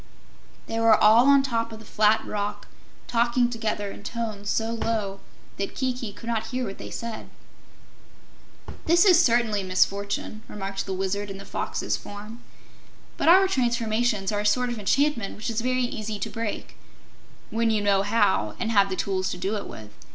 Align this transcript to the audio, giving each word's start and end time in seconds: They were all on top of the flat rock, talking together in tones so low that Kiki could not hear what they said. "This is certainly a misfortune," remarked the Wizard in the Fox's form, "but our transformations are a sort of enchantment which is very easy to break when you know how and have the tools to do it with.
They 0.65 0.79
were 0.79 0.95
all 0.97 1.27
on 1.29 1.43
top 1.43 1.71
of 1.71 1.77
the 1.77 1.85
flat 1.85 2.25
rock, 2.25 2.67
talking 3.05 3.51
together 3.51 3.91
in 3.91 4.01
tones 4.01 4.49
so 4.49 4.71
low 4.71 5.19
that 5.57 5.75
Kiki 5.75 6.11
could 6.11 6.25
not 6.27 6.47
hear 6.47 6.65
what 6.65 6.79
they 6.79 6.89
said. 6.89 7.29
"This 8.87 9.05
is 9.05 9.23
certainly 9.23 9.61
a 9.61 9.63
misfortune," 9.63 10.41
remarked 10.47 10.87
the 10.87 10.93
Wizard 10.95 11.29
in 11.29 11.37
the 11.37 11.45
Fox's 11.45 11.97
form, 11.97 12.41
"but 13.15 13.29
our 13.29 13.47
transformations 13.47 14.31
are 14.31 14.39
a 14.39 14.43
sort 14.43 14.69
of 14.71 14.79
enchantment 14.79 15.35
which 15.35 15.51
is 15.51 15.61
very 15.61 15.83
easy 15.85 16.17
to 16.17 16.31
break 16.31 16.77
when 17.51 17.69
you 17.69 17.79
know 17.79 18.01
how 18.01 18.55
and 18.59 18.71
have 18.71 18.89
the 18.89 18.95
tools 18.95 19.29
to 19.29 19.37
do 19.37 19.55
it 19.55 19.67
with. 19.67 19.91